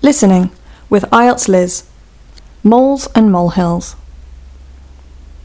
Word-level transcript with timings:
Listening 0.00 0.52
with 0.88 1.10
IELTS 1.10 1.48
Liz. 1.48 1.82
Moles 2.62 3.08
and 3.16 3.32
molehills. 3.32 3.96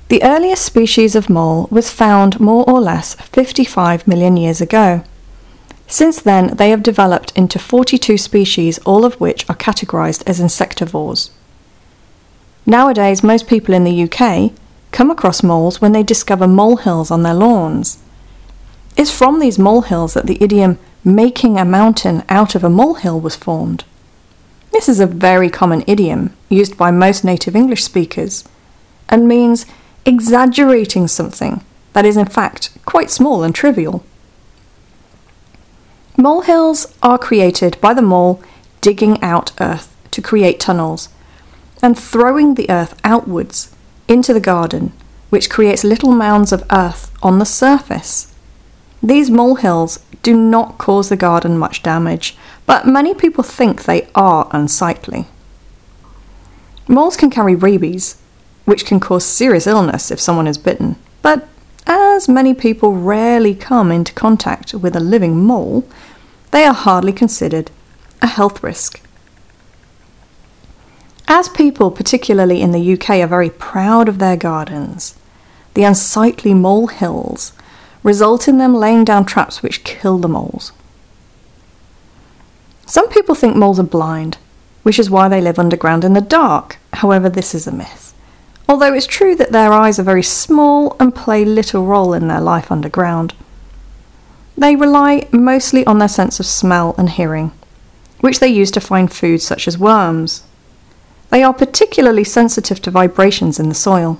The 0.09 0.21
earliest 0.21 0.63
species 0.63 1.15
of 1.15 1.27
mole 1.27 1.67
was 1.71 1.89
found 1.89 2.39
more 2.39 2.63
or 2.69 2.79
less 2.79 3.15
55 3.15 4.07
million 4.07 4.37
years 4.37 4.61
ago. 4.61 5.03
Since 5.87 6.21
then, 6.21 6.55
they 6.55 6.69
have 6.69 6.83
developed 6.83 7.33
into 7.35 7.57
42 7.57 8.19
species, 8.19 8.77
all 8.79 9.05
of 9.05 9.19
which 9.19 9.43
are 9.49 9.55
categorized 9.55 10.21
as 10.27 10.39
insectivores. 10.39 11.31
Nowadays, 12.67 13.23
most 13.23 13.47
people 13.47 13.73
in 13.73 13.83
the 13.83 14.03
UK 14.03 14.51
come 14.91 15.09
across 15.09 15.41
moles 15.41 15.81
when 15.81 15.93
they 15.93 16.03
discover 16.03 16.47
molehills 16.47 17.09
on 17.09 17.23
their 17.23 17.33
lawns. 17.33 17.97
It's 18.95 19.09
from 19.09 19.39
these 19.39 19.57
molehills 19.57 20.13
that 20.13 20.27
the 20.27 20.37
idiom 20.39 20.77
making 21.03 21.57
a 21.57 21.65
mountain 21.65 22.23
out 22.29 22.53
of 22.53 22.63
a 22.63 22.69
molehill 22.69 23.19
was 23.19 23.35
formed. 23.35 23.83
This 24.73 24.89
is 24.89 24.99
a 24.99 25.05
very 25.05 25.51
common 25.51 25.83
idiom 25.85 26.35
used 26.49 26.77
by 26.77 26.89
most 26.89 27.23
native 27.23 27.55
English 27.55 27.83
speakers 27.83 28.43
and 29.07 29.27
means 29.27 29.67
exaggerating 30.03 31.07
something 31.07 31.63
that 31.93 32.05
is 32.05 32.17
in 32.17 32.25
fact 32.25 32.71
quite 32.83 33.11
small 33.11 33.43
and 33.43 33.53
trivial. 33.53 34.03
Molehills 36.17 36.87
are 37.03 37.19
created 37.19 37.79
by 37.81 37.93
the 37.93 38.01
mole 38.01 38.41
digging 38.81 39.21
out 39.21 39.51
earth 39.61 39.95
to 40.09 40.23
create 40.23 40.59
tunnels 40.59 41.09
and 41.83 41.97
throwing 41.97 42.55
the 42.55 42.69
earth 42.69 42.99
outwards 43.03 43.75
into 44.07 44.33
the 44.33 44.39
garden, 44.39 44.91
which 45.29 45.51
creates 45.51 45.83
little 45.83 46.11
mounds 46.11 46.51
of 46.51 46.63
earth 46.71 47.11
on 47.21 47.37
the 47.37 47.45
surface. 47.45 48.32
These 49.03 49.29
molehills 49.29 49.99
do 50.21 50.33
not 50.33 50.77
cause 50.77 51.09
the 51.09 51.17
garden 51.17 51.57
much 51.57 51.83
damage, 51.83 52.37
but 52.65 52.87
many 52.87 53.13
people 53.13 53.43
think 53.43 53.83
they 53.83 54.07
are 54.15 54.47
unsightly. 54.51 55.27
Moles 56.87 57.17
can 57.17 57.29
carry 57.29 57.53
rabies, 57.53 58.21
which 58.63 58.85
can 58.85 59.01
cause 59.01 59.25
serious 59.25 59.67
illness 59.67 60.09
if 60.09 60.21
someone 60.21 60.47
is 60.47 60.57
bitten, 60.57 60.95
but 61.21 61.49
as 61.85 62.29
many 62.29 62.53
people 62.53 62.93
rarely 62.93 63.53
come 63.53 63.91
into 63.91 64.13
contact 64.13 64.73
with 64.73 64.95
a 64.95 65.01
living 65.01 65.43
mole, 65.43 65.85
they 66.51 66.63
are 66.63 66.73
hardly 66.73 67.11
considered 67.11 67.71
a 68.21 68.27
health 68.27 68.63
risk. 68.63 69.01
As 71.27 71.49
people, 71.49 71.91
particularly 71.91 72.61
in 72.61 72.71
the 72.71 72.93
UK, 72.93 73.09
are 73.11 73.27
very 73.27 73.49
proud 73.49 74.07
of 74.07 74.19
their 74.19 74.37
gardens, 74.37 75.15
the 75.73 75.83
unsightly 75.83 76.53
mole 76.53 76.87
hills 76.87 77.51
result 78.03 78.47
in 78.47 78.57
them 78.57 78.75
laying 78.75 79.03
down 79.03 79.25
traps 79.25 79.63
which 79.63 79.83
kill 79.83 80.17
the 80.17 80.27
moles. 80.27 80.71
Some 82.85 83.09
people 83.09 83.33
think 83.33 83.55
moles 83.55 83.79
are 83.79 83.83
blind, 83.83 84.37
which 84.83 84.99
is 84.99 85.09
why 85.09 85.29
they 85.29 85.41
live 85.41 85.57
underground 85.57 86.03
in 86.03 86.13
the 86.13 86.21
dark. 86.21 86.77
However, 86.93 87.29
this 87.29 87.55
is 87.55 87.65
a 87.65 87.71
myth. 87.71 88.13
Although 88.67 88.93
it's 88.93 89.07
true 89.07 89.35
that 89.35 89.51
their 89.51 89.73
eyes 89.73 89.99
are 89.99 90.03
very 90.03 90.23
small 90.23 90.95
and 90.99 91.15
play 91.15 91.45
little 91.45 91.85
role 91.85 92.13
in 92.13 92.27
their 92.27 92.41
life 92.41 92.71
underground. 92.71 93.33
They 94.57 94.75
rely 94.75 95.27
mostly 95.31 95.85
on 95.85 95.99
their 95.99 96.07
sense 96.07 96.39
of 96.39 96.45
smell 96.45 96.93
and 96.97 97.09
hearing, 97.09 97.51
which 98.19 98.39
they 98.39 98.47
use 98.47 98.71
to 98.71 98.81
find 98.81 99.11
food 99.11 99.41
such 99.41 99.67
as 99.67 99.77
worms. 99.77 100.43
They 101.29 101.43
are 101.43 101.53
particularly 101.53 102.23
sensitive 102.23 102.81
to 102.83 102.91
vibrations 102.91 103.59
in 103.59 103.69
the 103.69 103.75
soil. 103.75 104.19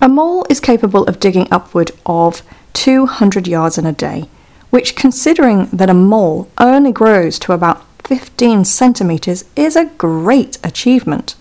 A 0.00 0.08
mole 0.08 0.44
is 0.50 0.60
capable 0.60 1.04
of 1.04 1.20
digging 1.20 1.48
upward 1.50 1.90
of 2.04 2.42
200 2.74 3.48
yards 3.48 3.78
in 3.78 3.86
a 3.86 3.92
day, 3.92 4.28
which, 4.68 4.94
considering 4.94 5.66
that 5.66 5.88
a 5.88 5.94
mole 5.94 6.50
only 6.58 6.92
grows 6.92 7.38
to 7.40 7.52
about 7.52 7.82
15 8.04 8.64
centimetres, 8.64 9.44
is 9.56 9.74
a 9.74 9.86
great 9.96 10.58
achievement. 10.62 11.34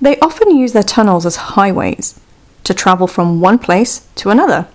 They 0.00 0.18
often 0.18 0.54
use 0.54 0.74
their 0.74 0.82
tunnels 0.82 1.24
as 1.24 1.36
highways 1.36 2.20
to 2.64 2.74
travel 2.74 3.06
from 3.06 3.40
one 3.40 3.58
place 3.58 4.06
to 4.16 4.30
another. 4.30 4.66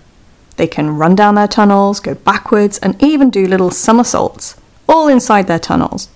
They 0.56 0.66
can 0.66 0.96
run 0.96 1.14
down 1.14 1.36
their 1.36 1.46
tunnels, 1.46 2.00
go 2.00 2.14
backwards, 2.14 2.78
and 2.78 3.00
even 3.02 3.30
do 3.30 3.46
little 3.46 3.70
somersaults, 3.70 4.56
all 4.88 5.06
inside 5.06 5.46
their 5.46 5.60
tunnels. 5.60 6.08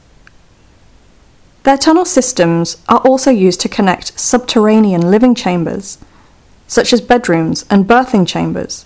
Their 1.65 1.79
tunnel 1.79 2.05
systems 2.05 2.77
are 2.89 2.99
also 2.99 3.31
used 3.31 3.61
to 3.61 3.69
connect 3.69 4.19
subterranean 4.19 5.11
living 5.11 5.35
chambers, 5.35 5.99
such 6.67 6.93
as 6.93 7.01
bedrooms 7.01 7.65
and 7.71 7.87
birthing 7.87 8.27
chambers. 8.27 8.85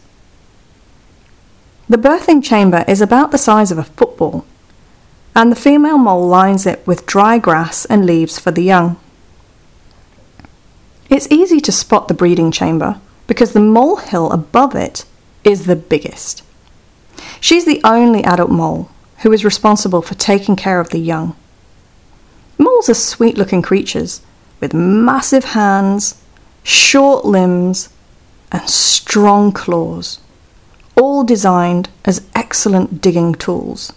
The 1.89 1.97
birthing 1.97 2.45
chamber 2.45 2.85
is 2.87 3.01
about 3.01 3.31
the 3.31 3.39
size 3.39 3.71
of 3.71 3.79
a 3.79 3.85
football, 3.85 4.45
and 5.35 5.51
the 5.51 5.57
female 5.57 5.97
mole 5.97 6.27
lines 6.27 6.67
it 6.67 6.87
with 6.87 7.07
dry 7.07 7.39
grass 7.39 7.85
and 7.87 8.05
leaves 8.05 8.39
for 8.39 8.51
the 8.51 8.63
young. 8.63 8.97
It's 11.09 11.31
easy 11.31 11.61
to 11.61 11.73
spot 11.73 12.09
the 12.09 12.15
breeding 12.15 12.51
chamber 12.51 13.01
because 13.27 13.53
the 13.53 13.61
molehill 13.61 14.33
above 14.33 14.75
it 14.75 15.05
is 15.45 15.67
the 15.67 15.77
biggest. 15.77 16.43
She's 17.41 17.65
the 17.65 17.81
only 17.85 18.25
adult 18.25 18.51
mole 18.51 18.91
who 19.19 19.33
is 19.33 19.45
responsible 19.45 20.03
for 20.03 20.15
taking 20.15 20.57
care 20.57 20.81
of 20.81 20.91
the 20.91 20.99
young. 20.99 21.37
Moles 22.59 22.89
are 22.89 22.95
sweet 22.95 23.37
looking 23.37 23.63
creatures 23.63 24.23
with 24.61 24.73
massive 24.75 25.45
hands, 25.45 26.21
short 26.63 27.25
limbs, 27.25 27.89
and 28.51 28.69
strong 28.69 29.53
claws, 29.53 30.21
all 30.97 31.25
designed 31.25 31.89
as 32.05 32.27
excellent 32.35 33.01
digging 33.01 33.35
tools. 33.35 33.93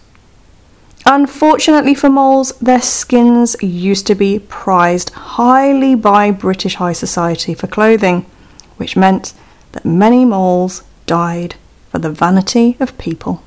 Unfortunately 1.06 1.94
for 1.94 2.10
moles, 2.10 2.52
their 2.58 2.82
skins 2.82 3.56
used 3.62 4.06
to 4.06 4.14
be 4.14 4.38
prized 4.38 5.10
highly 5.10 5.94
by 5.94 6.30
British 6.30 6.74
high 6.74 6.92
society 6.92 7.54
for 7.54 7.66
clothing, 7.66 8.26
which 8.76 8.96
meant 8.96 9.32
that 9.72 9.84
many 9.84 10.24
moles 10.24 10.82
died 11.06 11.54
for 11.90 11.98
the 11.98 12.10
vanity 12.10 12.76
of 12.78 12.96
people. 12.98 13.42